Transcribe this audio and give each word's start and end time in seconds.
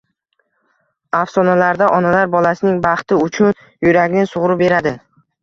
Afsonalarda 1.19 1.89
onalar 1.97 2.31
bolasining 2.37 2.81
baxti 2.87 3.21
uchun 3.27 3.55
yuragini 3.91 4.27
sug`urib 4.35 4.63
beradi 4.65 4.97